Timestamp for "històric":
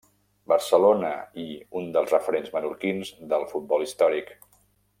3.89-4.37